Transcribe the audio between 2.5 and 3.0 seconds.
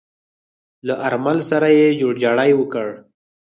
وکړ.